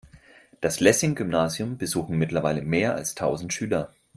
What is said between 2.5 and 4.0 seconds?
mehr als tausend Schüler.